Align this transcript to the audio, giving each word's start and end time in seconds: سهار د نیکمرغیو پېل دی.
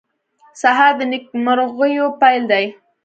سهار 0.61 0.91
د 0.99 1.01
نیکمرغیو 1.11 2.07
پېل 2.21 2.43
دی. 2.51 2.65